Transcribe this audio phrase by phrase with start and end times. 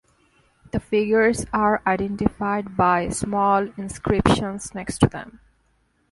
[0.71, 5.39] The figures are identified by small inscriptions next to them.